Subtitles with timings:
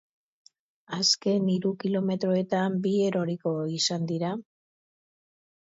[0.99, 4.35] Azken hiru kilometroetan, bi eroriko izan dira.